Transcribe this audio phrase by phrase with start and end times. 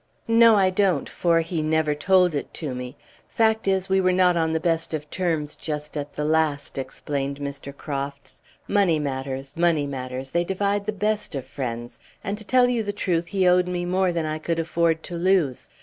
[0.27, 2.95] "No, I don't, for he never told it to me;
[3.29, 7.37] fact is, we were not on the best of terms just at the last," explained
[7.37, 7.71] Mr.
[7.77, 8.41] Crofts.
[8.67, 12.91] "Money matters money matters they divide the best of friends and to tell you the
[12.91, 15.69] truth he owed me more than I could afford to lose.